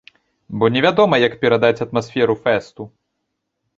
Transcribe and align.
Бо 0.61 0.69
невядома, 0.77 1.19
як 1.27 1.37
перадаць 1.43 1.83
атмасферу 1.85 2.33
фэсту. 2.47 2.81